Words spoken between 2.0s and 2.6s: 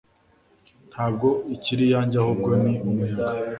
ahubwo